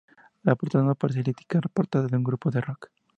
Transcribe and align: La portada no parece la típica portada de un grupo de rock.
La 0.41 0.55
portada 0.55 0.83
no 0.83 0.95
parece 0.95 1.19
la 1.19 1.25
típica 1.25 1.59
portada 1.61 2.07
de 2.07 2.17
un 2.17 2.23
grupo 2.23 2.49
de 2.49 2.59
rock. 2.61 2.87